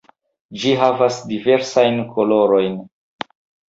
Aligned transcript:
Ĝi 0.63 0.71
havas 0.85 1.21
diversajn 1.33 2.03
kolorojn. 2.19 2.85